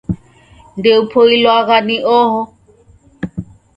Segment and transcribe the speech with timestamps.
[0.77, 2.41] Ndeupoilwagha ni oho